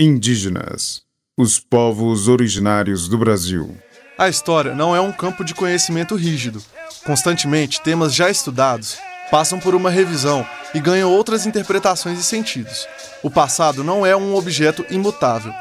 Indígenas, 0.00 1.02
os 1.38 1.60
povos 1.60 2.26
originários 2.26 3.08
do 3.08 3.18
Brasil. 3.18 3.76
A 4.18 4.26
história 4.26 4.74
não 4.74 4.96
é 4.96 5.00
um 5.00 5.12
campo 5.12 5.44
de 5.44 5.54
conhecimento 5.54 6.16
rígido. 6.16 6.62
Constantemente, 7.04 7.80
temas 7.82 8.14
já 8.14 8.30
estudados 8.30 8.96
passam 9.30 9.60
por 9.60 9.74
uma 9.74 9.90
revisão 9.90 10.46
e 10.72 10.80
ganham 10.80 11.12
outras 11.12 11.44
interpretações 11.44 12.18
e 12.18 12.22
sentidos. 12.22 12.88
O 13.22 13.30
passado 13.30 13.84
não 13.84 14.04
é 14.04 14.16
um 14.16 14.34
objeto 14.34 14.84
imutável, 14.88 15.52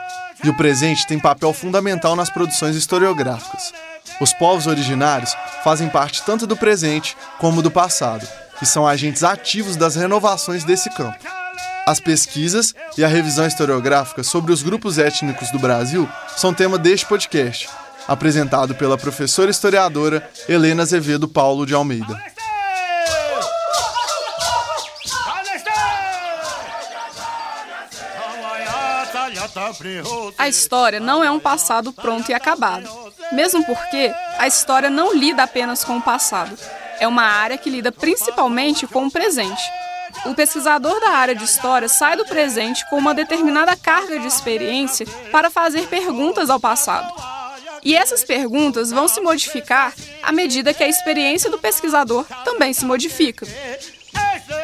e 0.44 0.50
o 0.50 0.56
presente 0.56 1.06
tem 1.06 1.20
papel 1.20 1.52
fundamental 1.52 2.16
nas 2.16 2.30
produções 2.30 2.78
historiográficas. 2.78 3.74
Os 4.22 4.34
povos 4.34 4.66
originários 4.66 5.36
fazem 5.62 5.90
parte 5.90 6.24
tanto 6.24 6.48
do 6.48 6.56
presente 6.56 7.18
como 7.38 7.62
do 7.62 7.70
passado, 7.70 8.26
e 8.62 8.66
são 8.66 8.88
agentes 8.88 9.26
ativos 9.26 9.76
das 9.76 9.98
renovações 9.98 10.64
desse 10.64 10.90
campo. 10.92 11.41
As 11.86 12.00
pesquisas 12.00 12.74
e 12.98 13.04
a 13.04 13.08
revisão 13.08 13.46
historiográfica 13.46 14.24
sobre 14.24 14.52
os 14.52 14.62
grupos 14.62 14.98
étnicos 14.98 15.50
do 15.52 15.60
Brasil 15.60 16.08
são 16.38 16.54
tema 16.54 16.78
deste 16.78 17.06
podcast, 17.06 17.68
apresentado 18.08 18.76
pela 18.76 18.98
professora 18.98 19.50
historiadora 19.50 20.30
Helena 20.48 20.84
Azevedo 20.84 21.28
Paulo 21.28 21.66
de 21.66 21.74
Almeida. 21.74 22.22
A 30.38 30.48
história 30.48 31.00
não 31.00 31.24
é 31.24 31.32
um 31.32 31.40
passado 31.40 31.92
pronto 31.92 32.30
e 32.30 32.34
acabado, 32.34 32.88
mesmo 33.32 33.66
porque 33.66 34.14
a 34.38 34.48
história 34.48 34.90
não 34.90 35.16
lida 35.16 35.44
apenas 35.44 35.84
com 35.84 35.98
o 35.98 36.02
passado. 36.02 36.56
É 37.00 37.08
uma 37.08 37.24
área 37.24 37.58
que 37.58 37.70
lida 37.70 37.92
principalmente 37.92 38.86
com 38.86 39.08
o 39.08 39.12
presente. 39.12 39.62
O 40.26 40.36
pesquisador 40.36 41.00
da 41.00 41.10
área 41.10 41.36
de 41.36 41.44
história 41.44 41.88
sai 41.88 42.16
do 42.16 42.26
presente 42.26 42.88
com 42.90 42.98
uma 42.98 43.14
determinada 43.14 43.76
carga 43.76 44.20
de 44.20 44.28
experiência 44.28 45.06
para 45.32 45.50
fazer 45.50 45.88
perguntas 45.88 46.50
ao 46.50 46.60
passado. 46.60 47.12
E 47.84 47.96
essas 47.96 48.24
perguntas 48.24 48.92
vão 48.92 49.08
se 49.08 49.20
modificar 49.22 49.94
à 50.22 50.32
medida 50.32 50.74
que 50.74 50.84
a 50.84 50.88
experiência 50.88 51.50
do 51.50 51.58
pesquisador 51.58 52.26
também 52.46 52.74
se 52.74 52.86
modifica. 52.86 53.48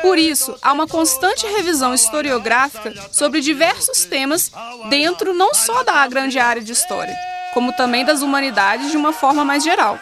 Por 0.02 0.17
isso, 0.17 0.55
há 0.61 0.72
uma 0.72 0.88
constante 0.88 1.45
revisão 1.47 1.94
historiográfica 1.94 2.94
sobre 3.11 3.41
diversos 3.41 4.05
temas 4.05 4.52
dentro 4.89 5.33
não 5.33 5.53
só 5.53 5.83
da 5.83 6.07
grande 6.07 6.38
área 6.38 6.61
de 6.61 6.72
história, 6.72 7.16
como 7.53 7.73
também 7.73 8.05
das 8.05 8.22
humanidades 8.22 8.91
de 8.91 8.97
uma 8.97 9.11
forma 9.11 9.44
mais 9.44 9.63
geral. 9.63 10.00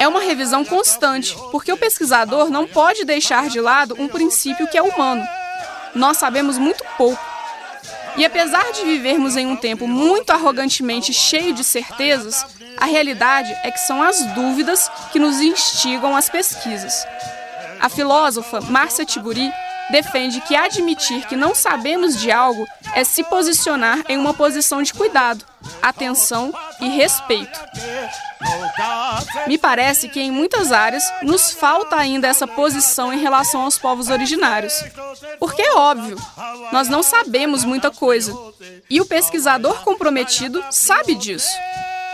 É 0.00 0.08
uma 0.08 0.20
revisão 0.20 0.64
constante, 0.64 1.36
porque 1.52 1.70
o 1.70 1.76
pesquisador 1.76 2.48
não 2.48 2.66
pode 2.66 3.04
deixar 3.04 3.50
de 3.50 3.60
lado 3.60 3.94
um 3.98 4.08
princípio 4.08 4.66
que 4.66 4.78
é 4.78 4.82
humano. 4.82 5.22
Nós 5.94 6.16
sabemos 6.16 6.56
muito 6.56 6.82
pouco. 6.96 7.22
E 8.16 8.24
apesar 8.24 8.72
de 8.72 8.82
vivermos 8.82 9.36
em 9.36 9.46
um 9.46 9.56
tempo 9.56 9.86
muito 9.86 10.30
arrogantemente 10.30 11.12
cheio 11.12 11.52
de 11.52 11.62
certezas, 11.62 12.46
a 12.78 12.86
realidade 12.86 13.54
é 13.62 13.70
que 13.70 13.78
são 13.78 14.02
as 14.02 14.24
dúvidas 14.32 14.90
que 15.12 15.18
nos 15.18 15.38
instigam 15.38 16.16
às 16.16 16.30
pesquisas. 16.30 17.06
A 17.78 17.90
filósofa 17.90 18.62
Márcia 18.62 19.04
Tiburi 19.04 19.52
defende 19.90 20.40
que 20.40 20.56
admitir 20.56 21.26
que 21.26 21.36
não 21.36 21.54
sabemos 21.54 22.18
de 22.18 22.32
algo 22.32 22.66
é 22.94 23.04
se 23.04 23.22
posicionar 23.24 24.02
em 24.08 24.16
uma 24.16 24.32
posição 24.32 24.82
de 24.82 24.94
cuidado, 24.94 25.44
atenção 25.82 26.54
e 26.80 26.88
respeito. 26.88 27.58
Me 29.46 29.58
parece 29.58 30.08
que 30.08 30.20
em 30.20 30.30
muitas 30.30 30.72
áreas 30.72 31.04
nos 31.22 31.52
falta 31.52 31.96
ainda 31.96 32.28
essa 32.28 32.46
posição 32.46 33.12
em 33.12 33.18
relação 33.18 33.62
aos 33.62 33.78
povos 33.78 34.08
originários. 34.08 34.84
Porque 35.38 35.62
é 35.62 35.74
óbvio, 35.74 36.16
nós 36.72 36.88
não 36.88 37.02
sabemos 37.02 37.64
muita 37.64 37.90
coisa. 37.90 38.36
E 38.88 39.00
o 39.00 39.06
pesquisador 39.06 39.82
comprometido 39.82 40.64
sabe 40.70 41.14
disso 41.14 41.50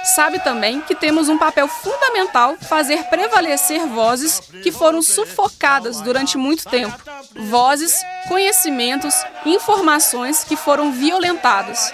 sabe 0.06 0.38
também 0.38 0.80
que 0.80 0.94
temos 0.94 1.28
um 1.28 1.36
papel 1.36 1.66
fundamental 1.66 2.56
fazer 2.56 3.04
prevalecer 3.04 3.86
vozes 3.86 4.40
que 4.62 4.70
foram 4.70 5.02
sufocadas 5.02 6.00
durante 6.00 6.38
muito 6.38 6.64
tempo. 6.68 6.96
Vozes, 7.50 8.00
conhecimentos, 8.28 9.14
informações 9.44 10.44
que 10.44 10.56
foram 10.56 10.92
violentadas. 10.92 11.92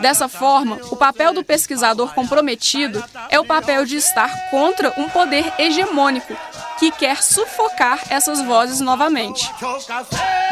Dessa 0.00 0.28
forma, 0.28 0.78
o 0.90 0.96
papel 0.96 1.32
do 1.32 1.44
pesquisador 1.44 2.14
comprometido 2.14 3.02
é 3.28 3.38
o 3.38 3.44
papel 3.44 3.84
de 3.84 3.96
estar 3.96 4.50
contra 4.50 4.92
um 4.96 5.08
poder 5.08 5.52
hegemônico 5.58 6.36
que 6.78 6.90
quer 6.90 7.22
sufocar 7.22 8.00
essas 8.10 8.40
vozes 8.42 8.80
novamente. 8.80 9.50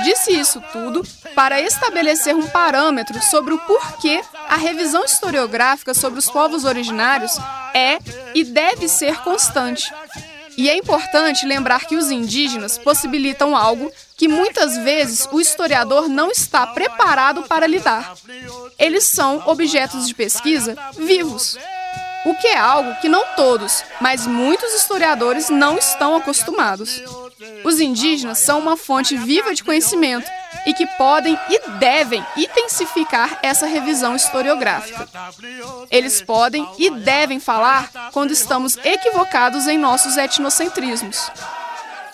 Disse 0.05 0.33
isso 0.33 0.63
tudo 0.73 1.03
para 1.35 1.61
estabelecer 1.61 2.35
um 2.35 2.47
parâmetro 2.47 3.21
sobre 3.23 3.55
o 3.55 3.59
porquê 3.59 4.23
a 4.49 4.57
revisão 4.57 5.05
historiográfica 5.05 5.95
sobre 5.95 6.19
os 6.19 6.31
povos 6.31 6.65
originários 6.65 7.39
é 7.75 7.99
e 8.35 8.45
deve 8.45 8.89
ser 8.89 9.21
constante. 9.23 9.93
E 10.57 10.69
é 10.69 10.77
importante 10.77 11.47
lembrar 11.47 11.87
que 11.87 11.97
os 11.97 12.11
indígenas 12.11 12.79
possibilitam 12.79 13.57
algo 13.57 13.91
que 14.17 14.29
muitas 14.29 14.77
vezes 14.79 15.27
o 15.33 15.41
historiador 15.41 16.09
não 16.09 16.31
está 16.31 16.67
preparado 16.67 17.43
para 17.45 17.67
lidar. 17.67 18.15
Eles 18.79 19.05
são 19.05 19.43
objetos 19.47 20.07
de 20.07 20.15
pesquisa 20.15 20.77
vivos, 20.97 21.57
o 22.25 22.35
que 22.35 22.49
é 22.49 22.59
algo 22.59 22.95
que 23.01 23.09
não 23.09 23.25
todos, 23.35 23.83
mas 24.01 24.27
muitos 24.27 24.75
historiadores 24.75 25.49
não 25.49 25.77
estão 25.77 26.15
acostumados. 26.15 27.03
Os 27.65 27.81
indígenas 27.81 28.39
são 28.39 28.59
uma 28.59 28.77
fonte 28.77 29.17
viva 29.17 29.55
de 29.55 29.65
conhecimento 29.65 30.31
e 30.67 30.75
que 30.75 30.87
podem 30.87 31.39
e 31.49 31.71
devem 31.79 32.25
intensificar 32.37 33.39
essa 33.43 33.67
revisão 33.67 34.15
historiográfica. 34.15 35.09
Eles 35.91 36.23
podem 36.23 36.69
e 36.79 36.91
devem 36.91 37.41
falar 37.41 37.91
quando 38.13 38.31
estamos 38.31 38.77
equivocados 38.85 39.67
em 39.67 39.79
nossos 39.79 40.17
etnocentrismos. 40.17 41.31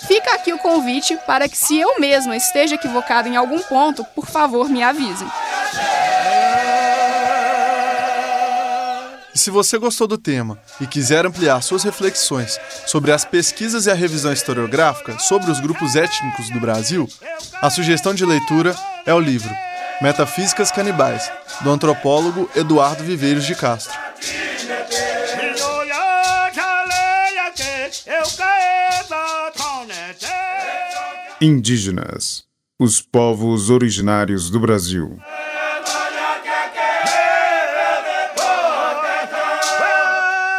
Fica 0.07 0.33
aqui 0.35 0.53
o 0.53 0.59
convite 0.59 1.19
para 1.27 1.49
que, 1.49 1.59
se 1.59 1.77
eu 1.77 1.99
mesma 1.99 2.37
esteja 2.37 2.77
equivocada 2.77 3.29
em 3.29 3.37
algum 3.37 3.59
ponto, 3.61 4.05
por 4.15 4.27
favor 4.27 4.69
me 4.69 4.83
avisem. 4.83 5.29
E 9.39 9.41
se 9.41 9.53
você 9.53 9.79
gostou 9.79 10.09
do 10.09 10.19
tema 10.19 10.61
e 10.81 10.87
quiser 10.89 11.25
ampliar 11.25 11.63
suas 11.63 11.85
reflexões 11.85 12.59
sobre 12.89 13.13
as 13.13 13.25
pesquisas 13.25 13.87
e 13.87 13.91
a 13.91 13.95
revisão 13.95 14.33
historiográfica 14.33 15.17
sobre 15.21 15.49
os 15.49 15.61
grupos 15.61 15.95
étnicos 15.95 16.51
do 16.51 16.59
Brasil, 16.59 17.09
a 17.63 17.71
sugestão 17.71 18.13
de 18.13 18.25
leitura 18.25 18.75
é 19.07 19.15
o 19.15 19.21
livro 19.21 19.55
Metafísicas 20.03 20.73
Canibais, 20.73 21.31
do 21.61 21.71
antropólogo 21.71 22.51
Eduardo 22.57 23.05
Viveiros 23.05 23.47
de 23.47 23.55
Castro. 23.55 23.97
Indígenas, 31.41 32.43
os 32.77 33.01
povos 33.01 33.71
originários 33.71 34.51
do 34.51 34.59
Brasil. 34.59 35.17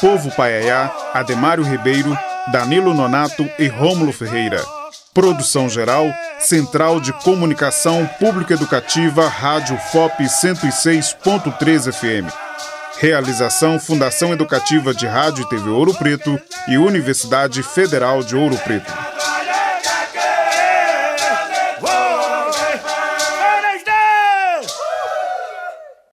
Povo 0.00 0.30
Paiaiá, 0.30 0.90
Ademário 1.12 1.62
Ribeiro, 1.62 2.16
Danilo 2.50 2.94
Nonato 2.94 3.48
e 3.58 3.66
Rômulo 3.68 4.12
Ferreira. 4.12 4.64
Produção 5.12 5.68
geral, 5.68 6.06
Central 6.38 7.00
de 7.00 7.12
Comunicação 7.12 8.08
Pública 8.18 8.54
Educativa, 8.54 9.28
Rádio 9.28 9.76
FOP 9.92 10.24
106.3 10.24 11.92
FM. 11.92 12.32
Realização 12.98 13.78
Fundação 13.78 14.32
Educativa 14.32 14.94
de 14.94 15.06
Rádio 15.06 15.44
e 15.44 15.48
TV 15.48 15.68
Ouro 15.68 15.92
Preto 15.94 16.40
e 16.68 16.78
Universidade 16.78 17.62
Federal 17.62 18.22
de 18.22 18.36
Ouro 18.36 18.56
Preto. 18.58 19.09